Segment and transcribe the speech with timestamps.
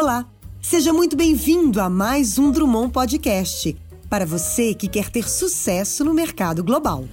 [0.00, 0.24] Olá,
[0.62, 3.76] seja muito bem-vindo a mais um Drummond Podcast
[4.08, 7.04] para você que quer ter sucesso no mercado global.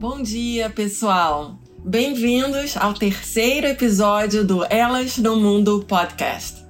[0.00, 1.58] Bom dia, pessoal!
[1.84, 6.64] Bem-vindos ao terceiro episódio do Elas no Mundo podcast.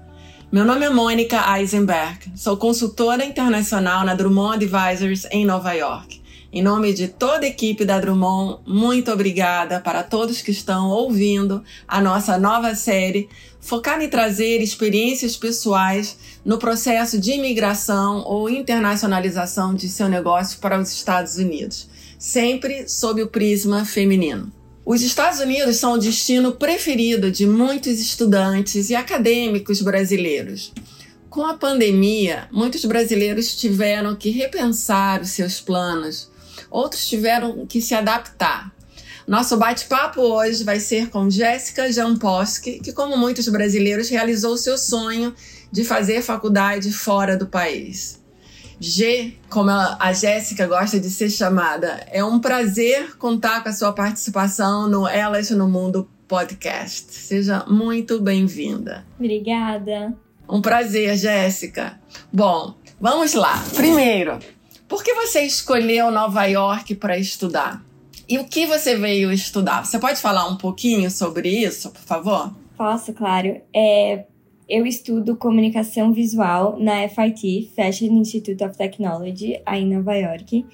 [0.51, 6.26] Meu nome é Mônica Eisenberg, sou consultora internacional na Drummond Advisors em Nova York.
[6.53, 11.63] Em nome de toda a equipe da Drummond, muito obrigada para todos que estão ouvindo
[11.89, 13.29] a nossa nova série
[13.61, 20.81] focada em trazer experiências pessoais no processo de imigração ou internacionalização de seu negócio para
[20.81, 24.53] os Estados Unidos, sempre sob o prisma feminino.
[24.85, 30.73] Os Estados Unidos são o destino preferido de muitos estudantes e acadêmicos brasileiros.
[31.29, 36.31] Com a pandemia, muitos brasileiros tiveram que repensar os seus planos,
[36.77, 38.71] outros tiveram que se adaptar.
[39.27, 45.35] Nosso bate-papo hoje vai ser com Jéssica Jamposki, que, como muitos brasileiros, realizou seu sonho
[45.73, 48.23] de fazer faculdade fora do país.
[48.79, 53.93] G, como a Jéssica gosta de ser chamada, é um prazer contar com a sua
[53.93, 57.13] participação no Elas no Mundo podcast.
[57.13, 59.05] Seja muito bem-vinda.
[59.19, 60.15] Obrigada.
[60.49, 61.99] Um prazer, Jéssica.
[62.31, 63.65] Bom, vamos lá.
[63.75, 64.39] Primeiro,
[64.89, 67.85] por que você escolheu Nova York para estudar?
[68.29, 69.85] E o que você veio estudar?
[69.85, 72.53] Você pode falar um pouquinho sobre isso, por favor?
[72.77, 73.61] Posso, claro.
[73.73, 74.25] É,
[74.69, 80.67] eu estudo comunicação visual na FIT, Fashion Institute of Technology, aí em Nova York.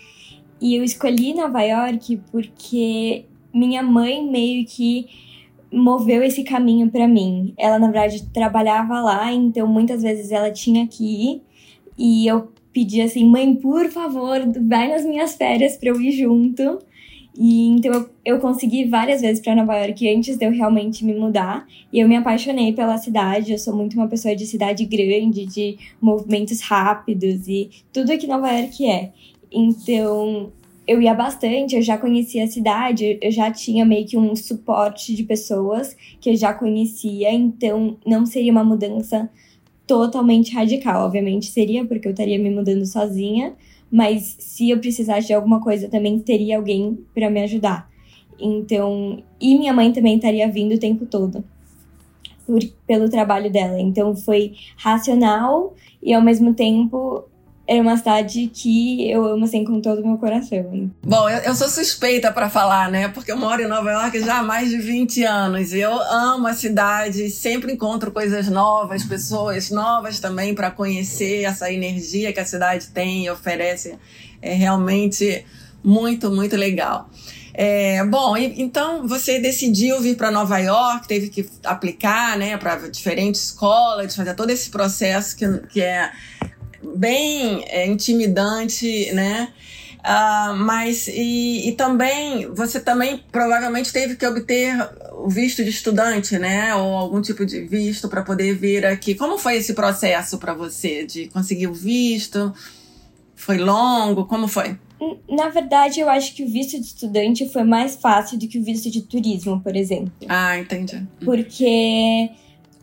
[0.60, 5.06] E eu escolhi Nova York porque minha mãe meio que
[5.70, 7.52] moveu esse caminho para mim.
[7.58, 11.42] Ela, na verdade, trabalhava lá, então muitas vezes ela tinha que ir.
[11.98, 16.78] E eu pedi assim, mãe, por favor, vai nas minhas férias para eu ir junto.
[17.34, 21.14] E então eu, eu consegui várias vezes para Nova York antes de eu realmente me
[21.14, 21.66] mudar.
[21.92, 23.52] E eu me apaixonei pela cidade.
[23.52, 28.50] Eu sou muito uma pessoa de cidade grande, de movimentos rápidos e tudo que Nova
[28.50, 29.12] York é.
[29.50, 30.52] Então
[30.86, 35.14] eu ia bastante, eu já conhecia a cidade, eu já tinha meio que um suporte
[35.14, 39.30] de pessoas que eu já conhecia, então não seria uma mudança
[39.92, 41.04] totalmente radical.
[41.04, 43.52] Obviamente seria, porque eu estaria me mudando sozinha,
[43.90, 47.90] mas se eu precisasse de alguma coisa, também teria alguém para me ajudar.
[48.40, 51.44] Então, e minha mãe também estaria vindo o tempo todo.
[52.46, 53.78] Por, pelo trabalho dela.
[53.78, 57.24] Então foi racional e ao mesmo tempo
[57.72, 60.90] era uma cidade que eu amo assim com todo o meu coração.
[61.02, 63.08] Bom, eu, eu sou suspeita para falar, né?
[63.08, 65.72] Porque eu moro em Nova York já há mais de 20 anos.
[65.72, 71.72] E eu amo a cidade, sempre encontro coisas novas, pessoas novas também para conhecer essa
[71.72, 73.98] energia que a cidade tem e oferece.
[74.42, 75.46] É realmente
[75.82, 77.08] muito, muito legal.
[77.54, 83.44] É, bom, então você decidiu vir para Nova York, teve que aplicar né, para diferentes
[83.44, 86.10] escolas, fazer todo esse processo que, que é
[86.82, 89.48] bem é, intimidante, né?
[90.02, 94.74] Uh, mas e, e, também você também provavelmente teve que obter
[95.12, 96.74] o visto de estudante, né?
[96.74, 99.14] Ou algum tipo de visto para poder vir aqui.
[99.14, 102.52] Como foi esse processo para você de conseguir o visto?
[103.36, 104.26] Foi longo?
[104.26, 104.76] Como foi?
[105.28, 108.64] Na verdade, eu acho que o visto de estudante foi mais fácil do que o
[108.64, 110.12] visto de turismo, por exemplo.
[110.28, 111.06] Ah, entendi.
[111.24, 112.30] Porque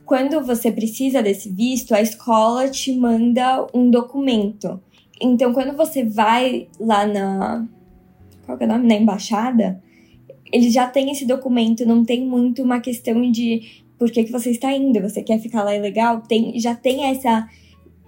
[0.09, 4.81] quando você precisa desse visto, a escola te manda um documento.
[5.21, 7.67] Então, quando você vai lá na.
[8.43, 8.87] Qual é o nome?
[8.87, 9.79] Na embaixada,
[10.51, 14.49] eles já têm esse documento, não tem muito uma questão de por que, que você
[14.49, 16.23] está indo, você quer ficar lá ilegal?
[16.27, 17.47] Tem, já tem essa.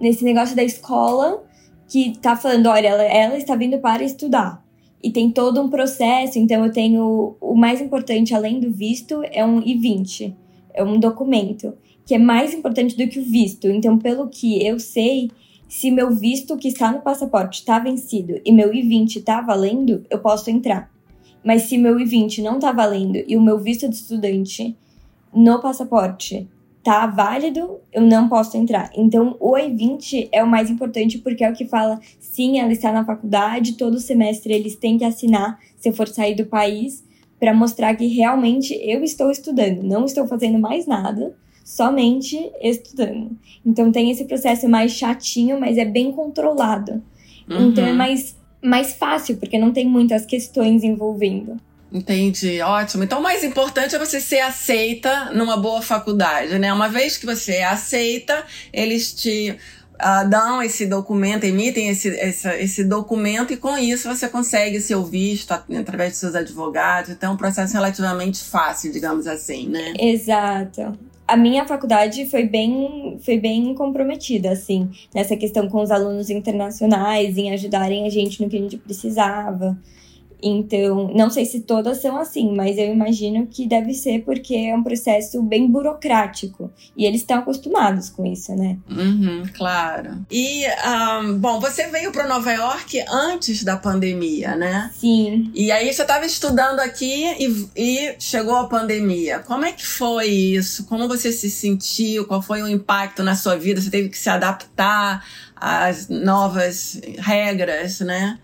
[0.00, 1.44] Nesse negócio da escola
[1.88, 4.60] que tá falando, olha, ela, ela está vindo para estudar.
[5.00, 7.36] E tem todo um processo, então eu tenho.
[7.40, 10.34] O mais importante, além do visto, é um I-20.
[10.74, 11.74] É um documento
[12.06, 13.68] que é mais importante do que o visto.
[13.68, 15.30] Então, pelo que eu sei,
[15.68, 20.18] se meu visto que está no passaporte está vencido e meu I-20 está valendo, eu
[20.18, 20.90] posso entrar.
[21.44, 24.76] Mas se meu I-20 não está valendo e o meu visto de estudante
[25.34, 26.48] no passaporte
[26.84, 28.90] tá válido, eu não posso entrar.
[28.94, 32.92] Então, o I-20 é o mais importante porque é o que fala, sim, ela está
[32.92, 37.04] na faculdade, todo semestre eles têm que assinar se eu for sair do país
[37.38, 43.36] para mostrar que realmente eu estou estudando, não estou fazendo mais nada somente estudando.
[43.64, 47.02] Então tem esse processo mais chatinho, mas é bem controlado.
[47.48, 47.68] Uhum.
[47.68, 51.56] Então é mais, mais fácil, porque não tem muitas questões envolvendo.
[51.92, 53.04] Entendi, ótimo.
[53.04, 56.72] Então, o mais importante é você ser aceita numa boa faculdade, né?
[56.72, 62.48] Uma vez que você é aceita, eles te uh, dão esse documento, emitem esse, esse,
[62.48, 67.10] esse documento e com isso você consegue seu visto através de seus advogados.
[67.10, 69.92] Então é um processo relativamente fácil, digamos assim, né?
[69.98, 70.98] Exato.
[71.32, 77.38] A minha faculdade foi bem, foi bem comprometida, assim, nessa questão com os alunos internacionais,
[77.38, 79.74] em ajudarem a gente no que a gente precisava.
[80.42, 84.74] Então, não sei se todas são assim, mas eu imagino que deve ser porque é
[84.74, 86.70] um processo bem burocrático.
[86.96, 88.78] E eles estão acostumados com isso, né?
[88.90, 90.26] Uhum, claro.
[90.30, 94.90] E, um, bom, você veio para Nova York antes da pandemia, né?
[94.94, 95.50] Sim.
[95.54, 99.38] E aí você estava estudando aqui e, e chegou a pandemia.
[99.38, 100.84] Como é que foi isso?
[100.86, 102.26] Como você se sentiu?
[102.26, 103.80] Qual foi o impacto na sua vida?
[103.80, 105.24] Você teve que se adaptar
[105.54, 108.38] às novas regras, né?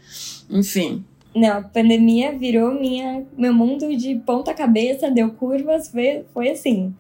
[0.48, 1.04] Enfim.
[1.38, 6.94] Não, a pandemia virou minha, meu mundo de ponta cabeça, deu curvas, foi, foi assim.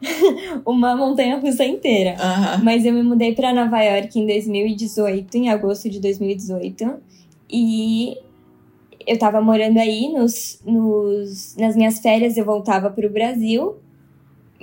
[0.66, 2.12] uma montanha russa inteira.
[2.12, 2.64] Uhum.
[2.64, 6.94] Mas eu me mudei para Nova York em 2018, em agosto de 2018.
[7.50, 8.18] E
[9.06, 13.76] eu tava morando aí nos, nos, nas minhas férias, eu voltava para o Brasil.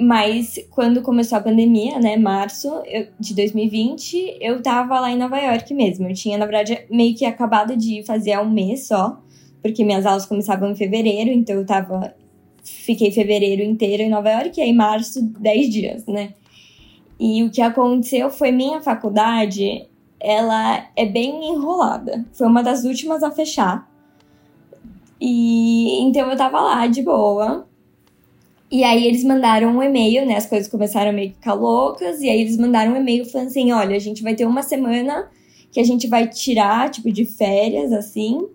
[0.02, 5.38] Mas quando começou a pandemia, né, março eu, de 2020, eu tava lá em Nova
[5.38, 6.10] York mesmo.
[6.10, 9.22] Eu tinha, na verdade, meio que acabado de fazer há um mês só,
[9.62, 12.16] porque minhas aulas começavam em fevereiro, então eu tava.
[12.64, 16.34] Fiquei fevereiro inteiro em Nova York e aí março, 10 dias, né?
[17.20, 19.88] E o que aconteceu foi minha faculdade,
[20.20, 22.26] ela é bem enrolada.
[22.34, 23.88] Foi uma das últimas a fechar.
[25.20, 27.68] E então eu tava lá de boa,
[28.72, 30.38] e aí eles mandaram um e-mail, né?
[30.38, 32.22] As coisas começaram a meio que ficar loucas.
[32.22, 35.30] E aí eles mandaram um e-mail falando assim: olha, a gente vai ter uma semana
[35.72, 38.48] que a gente vai tirar, tipo, de férias, assim,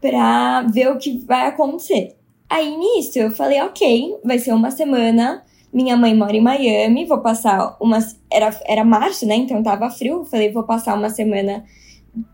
[0.00, 2.16] pra ver o que vai acontecer.
[2.50, 5.44] Aí nisso eu falei, ok, vai ser uma semana.
[5.72, 8.20] Minha mãe mora em Miami, vou passar umas.
[8.30, 9.36] Era, era março, né?
[9.36, 10.24] Então tava frio.
[10.24, 11.64] Falei, vou passar uma semana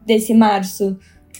[0.07, 0.99] desse março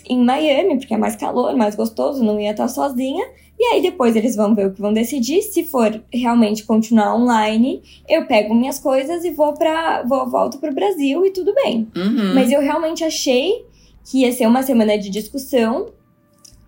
[0.09, 3.27] em Miami, porque é mais calor, mais gostoso, não ia estar sozinha.
[3.61, 5.43] E aí depois eles vão ver o que vão decidir.
[5.43, 10.73] Se for realmente continuar online, eu pego minhas coisas e vou para vou volto pro
[10.73, 11.87] Brasil e tudo bem.
[11.95, 12.35] Uhum.
[12.35, 13.67] Mas eu realmente achei
[14.03, 15.91] que ia ser uma semana de discussão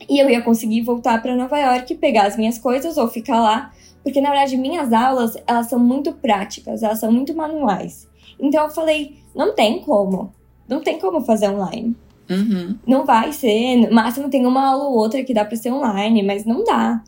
[0.06, 3.72] e eu ia conseguir voltar para Nova York, pegar as minhas coisas ou ficar lá,
[4.02, 8.06] porque na verdade minhas aulas, elas são muito práticas, elas são muito manuais.
[8.38, 10.30] Então eu falei, não tem como.
[10.68, 11.96] Não tem como fazer online.
[12.30, 12.76] Uhum.
[12.86, 13.76] Não vai ser.
[13.76, 17.02] No máximo tem uma aula ou outra que dá pra ser online, mas não dá.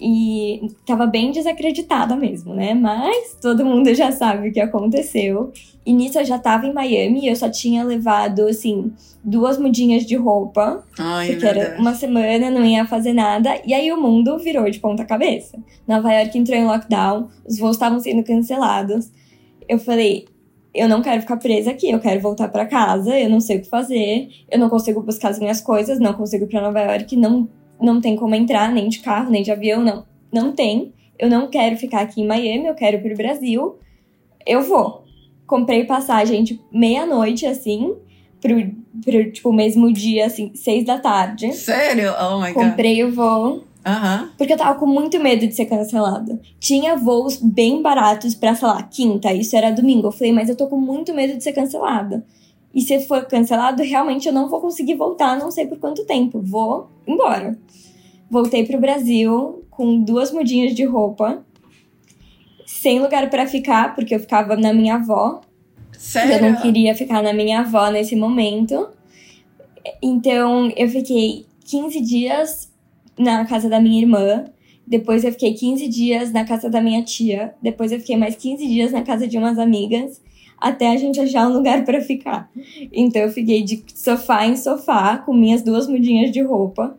[0.00, 2.72] E tava bem desacreditada mesmo, né?
[2.72, 5.52] Mas todo mundo já sabe o que aconteceu.
[5.84, 8.92] E nisso eu já tava em Miami e eu só tinha levado, assim,
[9.24, 10.84] duas mudinhas de roupa.
[10.98, 11.80] Ai, porque era Deus.
[11.80, 13.60] uma semana, não ia fazer nada.
[13.66, 15.58] E aí o mundo virou de ponta cabeça.
[15.86, 19.10] Nova York entrou em lockdown, os voos estavam sendo cancelados.
[19.68, 20.26] Eu falei,
[20.78, 23.60] eu não quero ficar presa aqui, eu quero voltar para casa, eu não sei o
[23.60, 27.16] que fazer, eu não consigo buscar as minhas coisas, não consigo ir para Nova York,
[27.16, 27.48] não,
[27.80, 30.06] não tem como entrar, nem de carro, nem de avião, não.
[30.32, 30.92] Não tem.
[31.18, 33.78] Eu não quero ficar aqui em Miami, eu quero ir pro Brasil.
[34.46, 35.04] Eu vou.
[35.46, 37.96] Comprei passagem, tipo, meia-noite, assim,
[38.40, 38.54] pro,
[39.02, 41.52] pro, tipo, mesmo dia, assim, seis da tarde.
[41.54, 42.12] Sério?
[42.20, 42.64] Oh my god.
[42.64, 43.64] Comprei o voo.
[43.88, 44.30] Aham.
[44.36, 46.38] Porque eu tava com muito medo de ser cancelada.
[46.60, 50.08] Tinha voos bem baratos pra, sei lá, quinta, isso era domingo.
[50.08, 52.22] Eu falei, mas eu tô com muito medo de ser cancelada.
[52.74, 56.42] E se for cancelado, realmente eu não vou conseguir voltar, não sei por quanto tempo.
[56.44, 57.58] Vou embora.
[58.30, 61.42] Voltei pro Brasil com duas mudinhas de roupa,
[62.66, 65.40] sem lugar pra ficar, porque eu ficava na minha avó.
[65.96, 66.34] Sério?
[66.34, 68.90] Eu não queria ficar na minha avó nesse momento.
[70.02, 72.68] Então, eu fiquei 15 dias
[73.18, 74.44] na casa da minha irmã.
[74.86, 77.54] Depois eu fiquei 15 dias na casa da minha tia.
[77.60, 80.22] Depois eu fiquei mais 15 dias na casa de umas amigas.
[80.58, 82.50] Até a gente achar um lugar para ficar.
[82.92, 86.96] Então eu fiquei de sofá em sofá com minhas duas mudinhas de roupa.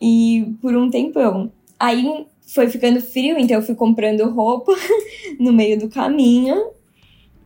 [0.00, 1.50] E por um tempão.
[1.78, 4.72] Aí foi ficando frio, então eu fui comprando roupa
[5.38, 6.70] no meio do caminho.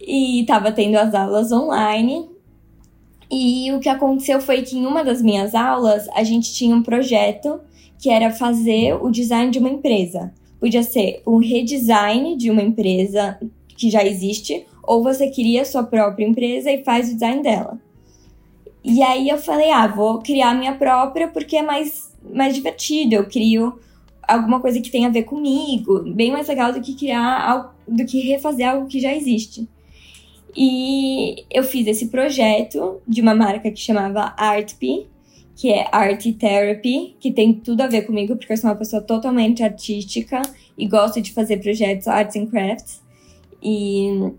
[0.00, 2.28] E tava tendo as aulas online.
[3.30, 6.82] E o que aconteceu foi que em uma das minhas aulas a gente tinha um
[6.82, 7.60] projeto
[8.00, 10.32] que era fazer o design de uma empresa.
[10.58, 13.38] Podia ser um redesign de uma empresa
[13.76, 17.78] que já existe, ou você cria sua própria empresa e faz o design dela.
[18.82, 23.14] E aí eu falei, ah, vou criar a minha própria porque é mais, mais divertido.
[23.14, 23.78] Eu crio
[24.26, 28.06] alguma coisa que tenha a ver comigo, bem mais legal do que criar algo, do
[28.06, 29.68] que refazer algo que já existe.
[30.56, 35.06] E eu fiz esse projeto de uma marca que chamava ArtP,
[35.60, 39.02] que é Art Therapy, que tem tudo a ver comigo, porque eu sou uma pessoa
[39.02, 40.40] totalmente artística
[40.76, 43.02] e gosto de fazer projetos arts and crafts.
[43.62, 44.32] E,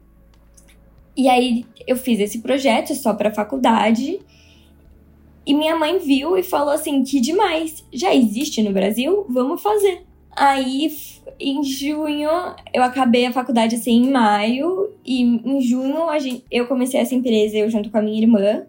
[1.16, 4.20] E aí eu fiz esse projeto só para faculdade.
[5.46, 9.24] E minha mãe viu e falou assim: que demais, já existe no Brasil?
[9.30, 10.02] Vamos fazer.
[10.36, 10.92] Aí,
[11.40, 12.30] em junho,
[12.74, 17.14] eu acabei a faculdade assim em maio, e em junho a gente, eu comecei essa
[17.14, 18.66] empresa, eu junto com a minha irmã.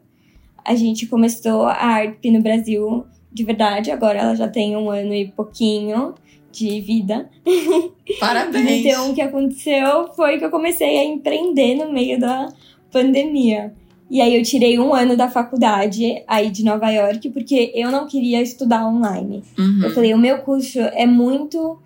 [0.64, 5.14] A gente começou a ARP no Brasil de verdade, agora ela já tem um ano
[5.14, 6.14] e pouquinho
[6.50, 7.31] de vida.
[8.21, 8.85] Parabéns!
[8.85, 12.49] então, o que aconteceu foi que eu comecei a empreender no meio da
[12.90, 13.73] pandemia.
[14.11, 18.07] E aí eu tirei um ano da faculdade aí de Nova York, porque eu não
[18.07, 19.42] queria estudar online.
[19.59, 19.81] Uhum.
[19.85, 21.78] Eu falei, o meu curso é muito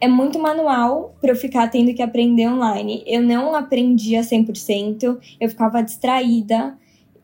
[0.00, 3.04] é muito manual para eu ficar tendo que aprender online.
[3.06, 6.74] Eu não aprendia 100%, eu ficava distraída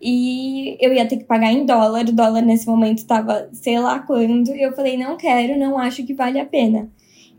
[0.09, 2.05] e eu ia ter que pagar em dólar.
[2.05, 6.07] O dólar nesse momento estava sei lá quando, e eu falei, não quero, não acho
[6.07, 6.89] que vale a pena.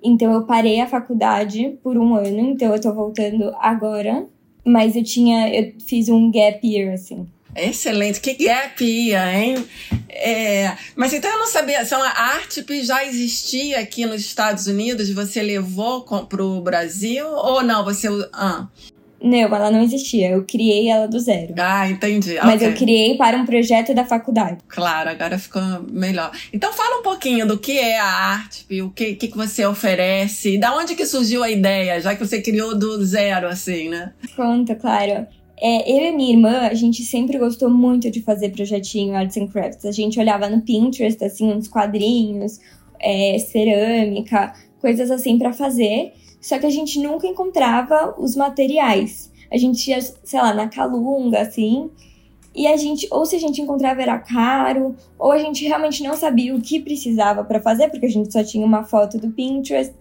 [0.03, 4.25] Então eu parei a faculdade por um ano, então eu tô voltando agora.
[4.65, 7.25] Mas eu tinha, eu fiz um gap year, assim.
[7.55, 9.65] Excelente, que gap year, hein?
[10.09, 15.09] É, mas então eu não sabia, então a Artip já existia aqui nos Estados Unidos,
[15.09, 17.85] você levou para o Brasil ou não?
[17.85, 18.09] Você.
[18.33, 18.67] Ah.
[19.21, 20.29] Não, ela não existia.
[20.29, 21.53] Eu criei ela do zero.
[21.57, 22.35] Ah, entendi.
[22.43, 22.67] Mas okay.
[22.67, 24.57] eu criei para um projeto da faculdade.
[24.67, 26.31] Claro, agora ficou melhor.
[26.53, 30.75] Então fala um pouquinho do que é a arte, o que, que, você oferece, da
[30.75, 34.13] onde que surgiu a ideia, já que você criou do zero, assim, né?
[34.35, 35.27] Conta, claro.
[35.59, 39.47] É, eu e minha irmã, a gente sempre gostou muito de fazer projetinho Arts and
[39.47, 39.85] Crafts.
[39.85, 42.59] A gente olhava no Pinterest, assim, uns quadrinhos,
[42.99, 46.13] é, cerâmica, coisas assim para fazer.
[46.39, 49.31] Só que a gente nunca encontrava os materiais.
[49.51, 51.89] A gente ia, sei lá, na Calunga, assim,
[52.57, 56.17] e a gente, ou se a gente encontrava era caro, ou a gente realmente não
[56.17, 59.93] sabia o que precisava para fazer, porque a gente só tinha uma foto do Pinterest.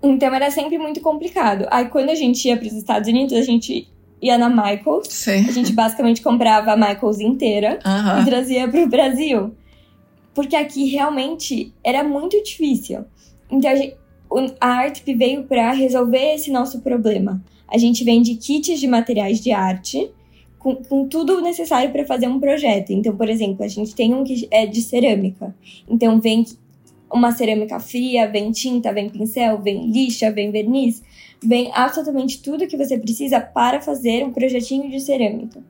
[0.00, 1.66] Então era sempre muito complicado.
[1.70, 3.88] Aí quando a gente ia para os Estados Unidos, a gente
[4.22, 5.08] ia na Michaels.
[5.08, 5.44] Sim.
[5.48, 8.22] A gente basicamente comprava a Michaels inteira Aham.
[8.22, 9.52] e trazia para o Brasil.
[10.32, 13.04] Porque aqui realmente era muito difícil.
[13.50, 13.96] Então a, gente,
[14.60, 17.42] a Artp veio para resolver esse nosso problema.
[17.66, 20.10] A gente vende kits de materiais de arte
[20.58, 22.90] com, com tudo necessário para fazer um projeto.
[22.90, 25.54] Então, por exemplo, a gente tem um que é de cerâmica.
[25.88, 26.44] Então vem
[27.12, 31.02] uma cerâmica fria, vem tinta, vem pincel, vem lixa, vem verniz,
[31.42, 35.60] vem absolutamente tudo que você precisa para fazer um projetinho de cerâmica.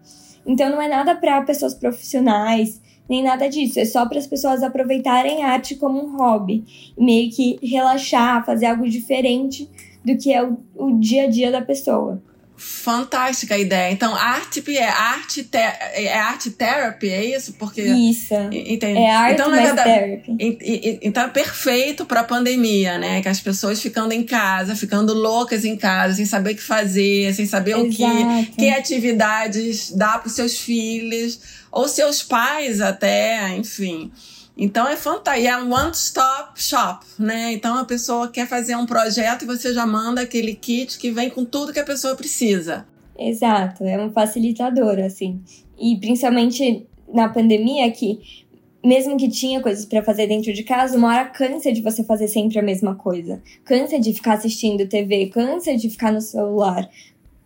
[0.44, 4.62] Então não é nada para pessoas profissionais, nem nada disso, é só para as pessoas
[4.62, 6.64] aproveitarem a arte como um hobby,
[6.96, 9.68] meio que relaxar, fazer algo diferente
[10.04, 12.22] do que é o, o dia a dia da pessoa.
[12.56, 13.90] Fantástica ideia.
[13.90, 17.54] Então, arte é arte, te- é arte therapy, é isso?
[17.54, 17.80] Porque.
[17.80, 18.34] Isso.
[18.52, 18.98] Entendi.
[19.00, 20.36] É arte então, verdade, therapy.
[20.38, 23.22] E- e- e- Então é perfeito para a pandemia, né?
[23.22, 27.32] Que as pessoas ficando em casa, ficando loucas em casa, sem saber o que fazer,
[27.34, 28.52] sem saber o que, Exato.
[28.58, 31.40] que atividades dar para os seus filhos,
[31.70, 34.10] ou seus pais até, enfim.
[34.56, 35.44] Então é fantástico.
[35.44, 37.52] E é um one-stop shop, né?
[37.52, 41.30] Então a pessoa quer fazer um projeto e você já manda aquele kit que vem
[41.30, 42.86] com tudo que a pessoa precisa.
[43.18, 45.40] Exato, é um facilitador, assim.
[45.78, 48.46] E principalmente na pandemia, que
[48.82, 52.28] mesmo que tinha coisas para fazer dentro de casa, uma hora cansa de você fazer
[52.28, 53.42] sempre a mesma coisa.
[53.64, 56.88] Cansa de ficar assistindo TV, cansa de ficar no celular.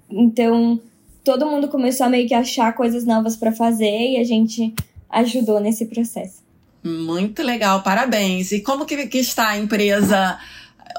[0.08, 0.80] Então,
[1.24, 4.74] todo mundo começou a meio que achar coisas novas para fazer e a gente
[5.08, 6.44] ajudou nesse processo.
[6.84, 8.52] Muito legal, parabéns.
[8.52, 10.38] E como que, que está a empresa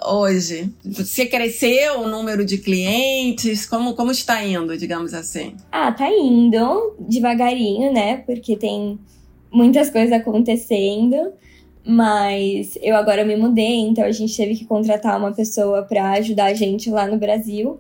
[0.04, 0.74] hoje?
[0.84, 3.68] Você cresceu o número de clientes?
[3.68, 5.56] Como, como está indo, digamos assim?
[5.72, 8.18] Ah, tá indo devagarinho, né?
[8.18, 8.98] Porque tem
[9.52, 11.34] muitas coisas acontecendo.
[11.88, 16.46] Mas eu agora me mudei, então a gente teve que contratar uma pessoa para ajudar
[16.46, 17.80] a gente lá no Brasil.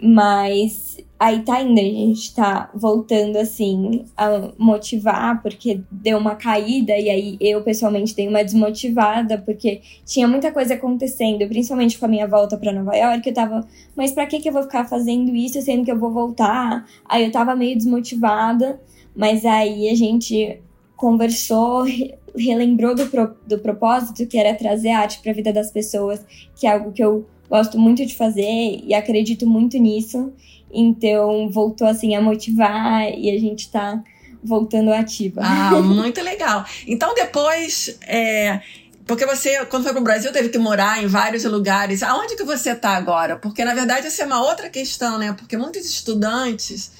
[0.00, 6.98] Mas aí tá indo, a gente tá voltando assim a motivar, porque deu uma caída,
[6.98, 12.08] e aí eu pessoalmente dei uma desmotivada, porque tinha muita coisa acontecendo, principalmente com a
[12.08, 13.26] minha volta para Nova York.
[13.28, 13.66] Eu tava,
[13.96, 16.84] mas pra que, que eu vou ficar fazendo isso sendo que eu vou voltar?
[17.08, 18.80] Aí eu tava meio desmotivada,
[19.16, 20.60] mas aí a gente
[20.96, 25.70] conversou, re- relembrou do, pro- do propósito que era trazer arte para a vida das
[25.70, 26.24] pessoas,
[26.56, 30.32] que é algo que eu gosto muito de fazer e acredito muito nisso.
[30.74, 34.02] Então voltou assim a motivar e a gente tá
[34.42, 35.40] voltando ativa.
[35.42, 36.64] Ah, muito legal.
[36.86, 38.60] Então depois, é,
[39.06, 42.02] porque você, quando foi para o Brasil, teve que morar em vários lugares.
[42.02, 43.36] Aonde que você está agora?
[43.36, 45.32] Porque na verdade essa é uma outra questão, né?
[45.32, 46.90] Porque muitos estudantes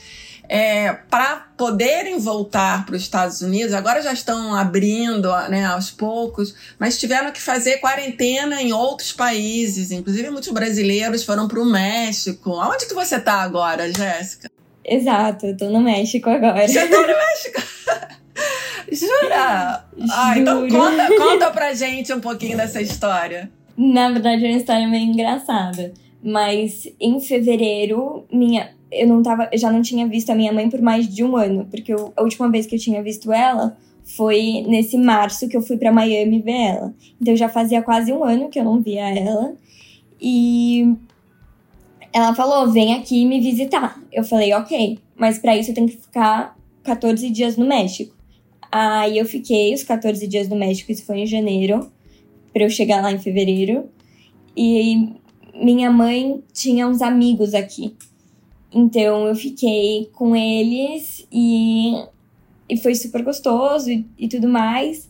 [0.49, 6.55] é, para poderem voltar para os Estados Unidos, agora já estão abrindo né, aos poucos,
[6.79, 9.91] mas tiveram que fazer quarentena em outros países.
[9.91, 12.53] Inclusive, muitos brasileiros foram para o México.
[12.53, 14.51] Aonde que você está agora, Jéssica?
[14.85, 16.69] Exato, eu tô no México agora.
[16.69, 17.63] Você tá no México?
[18.93, 19.85] Jura?
[20.11, 23.51] Ah, então conta, conta pra gente um pouquinho dessa história.
[23.77, 25.93] Na verdade, é uma história meio engraçada.
[26.23, 30.81] Mas em fevereiro, minha, eu não tava, já não tinha visto a minha mãe por
[30.81, 34.65] mais de um ano, porque eu, a última vez que eu tinha visto ela foi
[34.69, 36.95] nesse março que eu fui para Miami ver ela.
[37.21, 39.55] Então já fazia quase um ano que eu não via ela.
[40.21, 40.95] E
[42.13, 44.01] ela falou: "Vem aqui me visitar".
[44.13, 48.15] Eu falei: "OK, mas para isso eu tenho que ficar 14 dias no México".
[48.71, 51.91] Aí eu fiquei os 14 dias no México, isso foi em janeiro,
[52.53, 53.89] para eu chegar lá em fevereiro.
[54.57, 55.15] E
[55.55, 57.97] minha mãe tinha uns amigos aqui.
[58.75, 61.95] Então eu fiquei com eles e,
[62.69, 65.09] e foi super gostoso e, e tudo mais.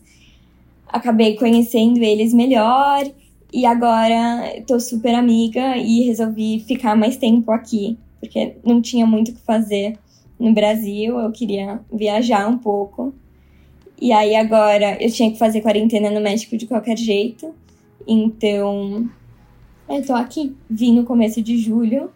[0.87, 3.09] Acabei conhecendo eles melhor
[3.51, 9.31] e agora tô super amiga e resolvi ficar mais tempo aqui, porque não tinha muito
[9.31, 9.97] o que fazer
[10.39, 13.15] no Brasil, eu queria viajar um pouco.
[13.99, 17.55] E aí agora eu tinha que fazer quarentena no México de qualquer jeito.
[18.05, 19.09] Então
[19.89, 22.11] eu tô aqui, vim no começo de julho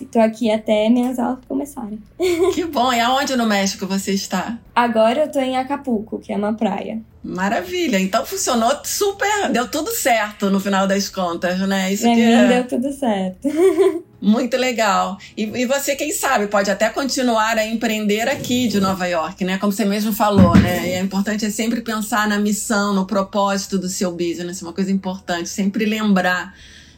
[0.00, 1.98] e tô aqui até minhas aulas começarem.
[2.54, 2.92] Que bom!
[2.92, 4.58] E aonde no México você está?
[4.74, 7.00] Agora eu tô em Acapulco, que é uma praia.
[7.22, 7.98] Maravilha!
[7.98, 11.92] Então funcionou super, deu tudo certo no final das contas, né?
[11.92, 12.48] Isso pra mim é...
[12.48, 13.48] deu tudo certo.
[14.20, 15.18] Muito legal.
[15.36, 19.58] E, e, você, quem sabe, pode até continuar a empreender aqui de Nova York, né?
[19.58, 20.88] Como você mesmo falou, né?
[20.88, 24.90] E é importante é sempre pensar na missão, no propósito do seu business, uma coisa
[24.90, 26.54] importante, sempre lembrar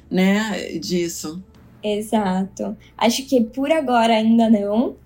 [0.09, 1.43] né, disso.
[1.87, 2.77] Exato.
[2.99, 4.97] Acho que por agora ainda não,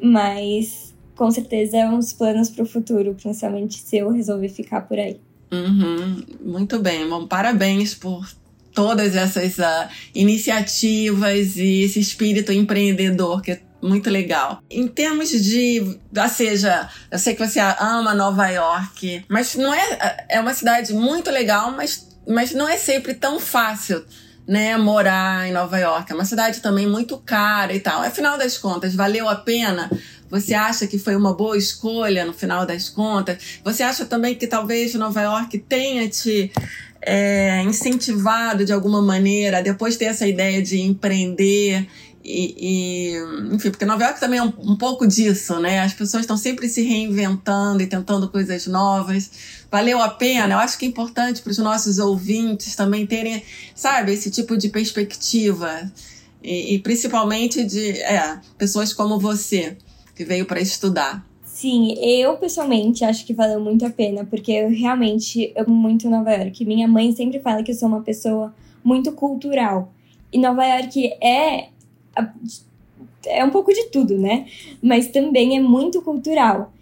[0.00, 4.98] mas com certeza é uns planos para o futuro, principalmente se eu resolver ficar por
[4.98, 5.20] aí.
[5.52, 8.26] Uhum, muito bem, bom, parabéns por
[8.72, 14.62] todas essas uh, iniciativas e esse espírito empreendedor que é muito legal.
[14.70, 20.26] Em termos de, ou seja, eu sei que você ama Nova York, mas não é
[20.30, 24.04] é uma cidade muito legal, mas mas não é sempre tão fácil
[24.46, 26.10] né, morar em Nova York.
[26.10, 28.02] É uma cidade também muito cara e tal.
[28.02, 29.90] Afinal das contas, valeu a pena?
[30.30, 33.60] Você acha que foi uma boa escolha no final das contas?
[33.62, 36.50] Você acha também que talvez Nova York tenha te
[37.02, 41.86] é, incentivado de alguma maneira, depois de ter essa ideia de empreender
[42.24, 43.16] e,
[43.52, 45.80] enfim, porque Nova York também é um, um pouco disso, né?
[45.80, 49.30] As pessoas estão sempre se reinventando e tentando coisas novas.
[49.70, 50.54] Valeu a pena?
[50.54, 53.42] Eu acho que é importante para os nossos ouvintes também terem,
[53.74, 55.90] sabe, esse tipo de perspectiva.
[56.42, 59.76] E, e principalmente de é, pessoas como você,
[60.14, 61.26] que veio para estudar.
[61.44, 66.32] Sim, eu pessoalmente acho que valeu muito a pena, porque eu realmente amo muito Nova
[66.32, 66.64] York.
[66.64, 69.92] Minha mãe sempre fala que eu sou uma pessoa muito cultural.
[70.32, 71.68] E Nova York é
[73.26, 74.46] é um pouco de tudo, né?
[74.82, 76.72] Mas também é muito cultural.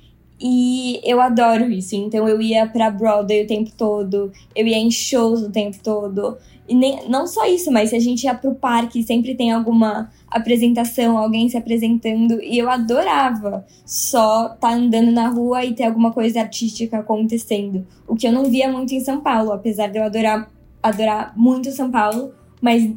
[0.41, 1.95] E eu adoro isso.
[1.95, 6.39] Então eu ia pra Broadway o tempo todo, eu ia em shows o tempo todo.
[6.67, 10.11] E nem, não só isso, mas se a gente ia pro parque, sempre tem alguma
[10.29, 12.41] apresentação, alguém se apresentando.
[12.41, 17.87] E eu adorava só estar tá andando na rua e ter alguma coisa artística acontecendo.
[18.07, 20.49] O que eu não via muito em São Paulo, apesar de eu adorar,
[20.83, 22.33] adorar muito São Paulo.
[22.63, 22.89] Mas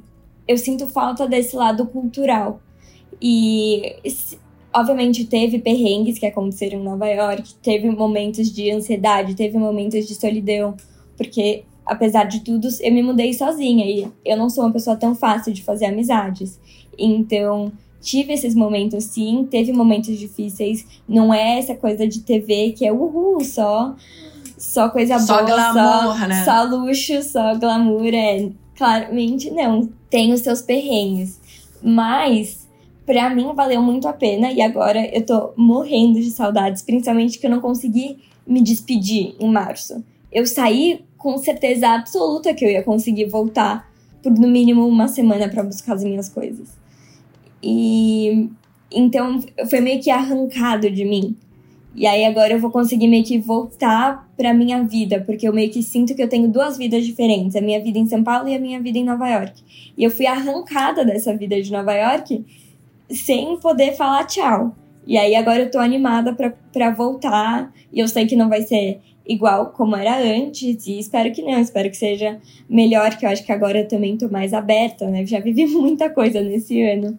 [0.47, 2.61] eu sinto falta desse lado cultural.
[3.21, 3.95] E
[4.73, 10.15] obviamente teve perrengues que aconteceram em Nova York, teve momentos de ansiedade, teve momentos de
[10.15, 10.75] solidão,
[11.15, 15.13] porque apesar de tudo, eu me mudei sozinha e eu não sou uma pessoa tão
[15.13, 16.59] fácil de fazer amizades.
[16.97, 22.85] Então, tive esses momentos sim, teve momentos difíceis, não é essa coisa de TV que
[22.85, 23.95] é uhul, só
[24.57, 26.45] só coisa só boa, glamour, só, né?
[26.45, 31.39] só luxo, só glamour, é claramente não tem os seus perrengues.
[31.81, 32.67] Mas,
[33.05, 34.51] para mim, valeu muito a pena.
[34.51, 39.49] E agora eu tô morrendo de saudades, principalmente que eu não consegui me despedir em
[39.49, 40.03] março.
[40.31, 43.89] Eu saí com certeza absoluta que eu ia conseguir voltar
[44.21, 46.69] por no mínimo uma semana para buscar as minhas coisas.
[47.61, 48.49] E
[48.91, 51.35] então foi meio que arrancado de mim.
[51.95, 55.69] E aí agora eu vou conseguir meio que voltar pra minha vida, porque eu meio
[55.71, 58.55] que sinto que eu tenho duas vidas diferentes, a minha vida em São Paulo e
[58.55, 59.61] a minha vida em Nova York.
[59.95, 62.43] E eu fui arrancada dessa vida de Nova York
[63.09, 64.75] sem poder falar tchau.
[65.05, 68.63] E aí agora eu tô animada pra, pra voltar, e eu sei que não vai
[68.63, 73.29] ser igual como era antes, e espero que não, espero que seja melhor, que eu
[73.29, 75.25] acho que agora eu também tô mais aberta, né?
[75.25, 77.17] Já vivi muita coisa nesse ano,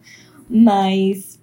[0.48, 1.33] mas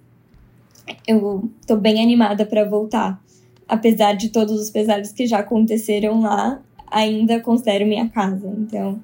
[1.08, 3.22] eu tô bem animada para voltar.
[3.68, 8.54] Apesar de todos os pesares que já aconteceram lá, ainda considero minha casa.
[8.58, 9.00] Então,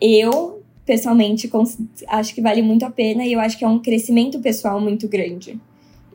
[0.00, 1.50] eu pessoalmente
[2.08, 5.08] acho que vale muito a pena e eu acho que é um crescimento pessoal muito
[5.08, 5.60] grande.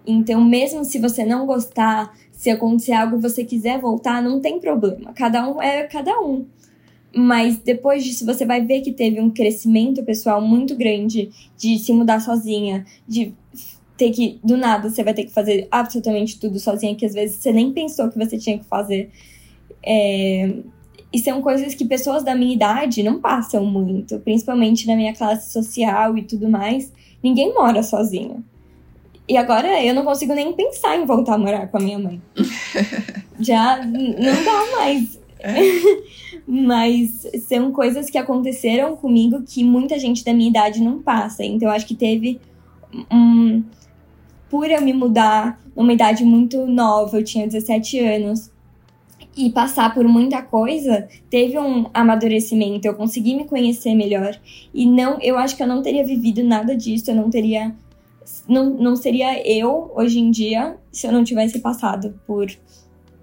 [0.05, 4.59] Então, mesmo se você não gostar, se acontecer algo e você quiser voltar, não tem
[4.59, 5.11] problema.
[5.13, 6.45] Cada um é cada um.
[7.13, 11.91] Mas depois disso, você vai ver que teve um crescimento pessoal muito grande de se
[11.91, 13.33] mudar sozinha, de
[13.97, 17.37] ter que, do nada, você vai ter que fazer absolutamente tudo sozinha, que às vezes
[17.37, 19.09] você nem pensou que você tinha que fazer.
[19.83, 20.53] É...
[21.11, 25.51] E são coisas que pessoas da minha idade não passam muito, principalmente na minha classe
[25.51, 26.91] social e tudo mais.
[27.23, 28.43] Ninguém mora sozinho.
[29.27, 32.21] E agora eu não consigo nem pensar em voltar a morar com a minha mãe.
[33.39, 35.19] Já não dá mais.
[35.39, 35.55] É.
[36.47, 41.43] Mas são coisas que aconteceram comigo que muita gente da minha idade não passa.
[41.43, 42.39] Então eu acho que teve
[43.11, 43.63] um.
[44.49, 48.51] Por eu me mudar numa idade muito nova, eu tinha 17 anos,
[49.35, 54.35] e passar por muita coisa, teve um amadurecimento, eu consegui me conhecer melhor.
[54.73, 57.75] E não, eu acho que eu não teria vivido nada disso, eu não teria
[58.47, 62.49] não, não seria eu hoje em dia se eu não tivesse passado por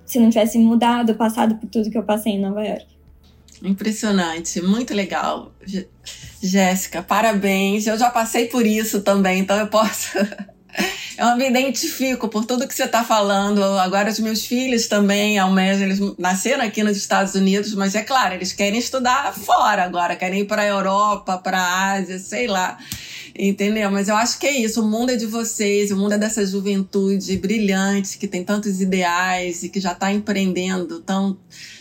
[0.05, 2.87] se não tivesse mudado, passado por tudo que eu passei em Nova York.
[3.63, 5.53] Impressionante, muito legal.
[6.43, 7.87] Jéssica, parabéns.
[7.87, 10.19] Eu já passei por isso também, então eu posso.
[11.19, 13.63] eu me identifico por tudo que você está falando.
[13.79, 18.35] Agora, os meus filhos também almejam, eles nasceram aqui nos Estados Unidos, mas é claro,
[18.35, 22.79] eles querem estudar fora agora, querem ir para a Europa, para a Ásia, sei lá.
[23.37, 23.91] Entendeu?
[23.91, 24.81] Mas eu acho que é isso.
[24.81, 29.65] O mundo é de vocês, o mundo é dessa juventude brilhante que tem tantos ideais
[29.65, 31.37] e que já está empreendendo tão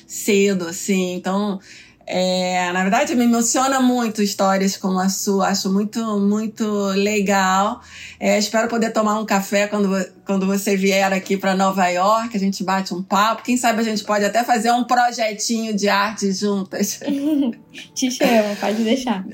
[0.08, 1.13] cedo assim.
[1.13, 1.60] Então,
[2.06, 5.48] é, na verdade, me emociona muito histórias como a sua.
[5.48, 7.82] Acho muito, muito legal.
[8.20, 9.89] É, espero poder tomar um café quando,
[10.26, 12.36] quando você vier aqui para Nova York.
[12.36, 13.44] A gente bate um papo.
[13.44, 17.00] Quem sabe a gente pode até fazer um projetinho de arte juntas.
[17.96, 19.26] Te chamo, pode deixar.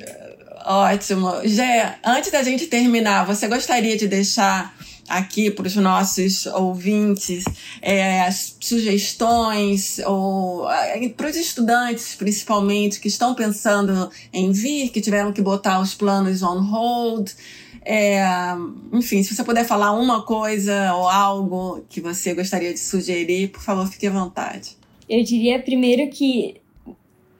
[0.65, 1.41] Ótimo.
[1.45, 4.75] Gé, antes da gente terminar, você gostaria de deixar
[5.09, 7.43] aqui para os nossos ouvintes
[7.81, 10.67] é, sugestões ou
[11.17, 16.43] para os estudantes principalmente que estão pensando em vir, que tiveram que botar os planos
[16.43, 17.31] on hold.
[17.83, 18.21] É,
[18.93, 23.61] enfim, se você puder falar uma coisa ou algo que você gostaria de sugerir, por
[23.61, 24.77] favor, fique à vontade.
[25.09, 26.61] Eu diria primeiro que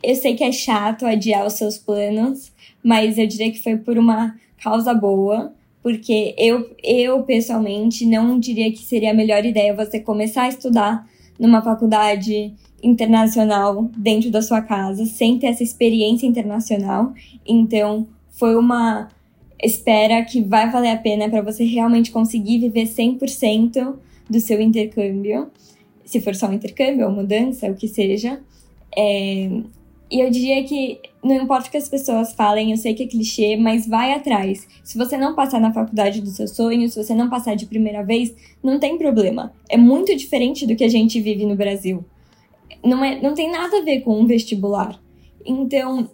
[0.01, 2.51] eu sei que é chato adiar os seus planos,
[2.83, 8.71] mas eu diria que foi por uma causa boa, porque eu, eu pessoalmente não diria
[8.71, 11.07] que seria a melhor ideia você começar a estudar
[11.39, 17.13] numa faculdade internacional dentro da sua casa, sem ter essa experiência internacional.
[17.47, 19.09] Então, foi uma
[19.61, 23.95] espera que vai valer a pena para você realmente conseguir viver 100%
[24.29, 25.49] do seu intercâmbio,
[26.05, 28.39] se for só um intercâmbio ou mudança, o que seja.
[28.95, 29.49] É,
[30.11, 33.07] e eu diria que não importa o que as pessoas falem, eu sei que é
[33.07, 34.67] clichê, mas vai atrás.
[34.83, 38.03] Se você não passar na faculdade dos seus sonhos, se você não passar de primeira
[38.03, 39.53] vez, não tem problema.
[39.69, 42.03] É muito diferente do que a gente vive no Brasil.
[42.83, 44.99] Não, é, não tem nada a ver com um vestibular.
[45.45, 46.09] Então,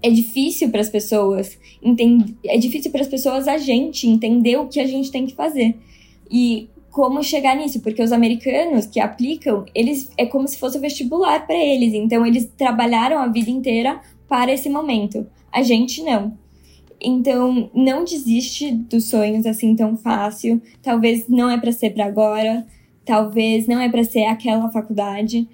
[0.00, 4.68] é difícil para as pessoas entender, é difícil para as pessoas a gente entender o
[4.68, 5.76] que a gente tem que fazer.
[6.30, 10.80] E como chegar nisso, porque os americanos que aplicam, eles é como se fosse o
[10.80, 15.26] vestibular para eles, então eles trabalharam a vida inteira para esse momento.
[15.52, 16.36] A gente não.
[17.00, 20.60] Então, não desiste dos sonhos assim tão fácil.
[20.82, 22.66] Talvez não é para ser para agora,
[23.04, 25.48] talvez não é para ser aquela faculdade,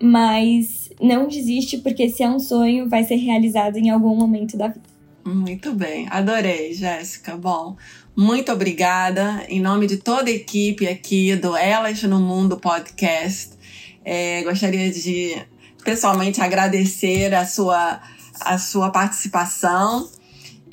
[0.00, 4.68] mas não desiste porque se é um sonho, vai ser realizado em algum momento da
[4.68, 4.88] vida.
[5.24, 7.36] Muito bem, adorei, Jéssica.
[7.36, 7.76] Bom,
[8.18, 9.44] muito obrigada.
[9.48, 13.50] Em nome de toda a equipe aqui do Elas no Mundo podcast,
[14.04, 15.40] é, gostaria de
[15.84, 18.00] pessoalmente agradecer a sua,
[18.40, 20.10] a sua participação.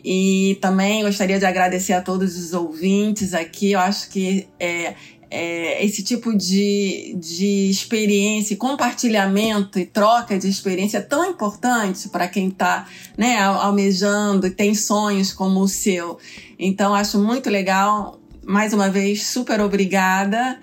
[0.03, 3.73] E também gostaria de agradecer a todos os ouvintes aqui.
[3.73, 4.95] Eu acho que é,
[5.35, 12.25] é, esse tipo de, de experiência, compartilhamento e troca de experiência é tão importante para
[12.25, 16.17] quem está né, almejando e tem sonhos como o seu.
[16.57, 18.17] Então, acho muito legal.
[18.45, 20.57] Mais uma vez, super obrigada.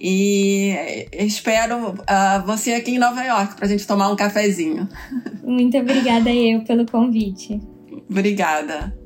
[0.00, 4.88] E espero uh, você aqui em Nova York para a gente tomar um cafezinho.
[5.44, 7.60] Muito obrigada eu pelo convite.
[8.08, 9.03] Obrigada.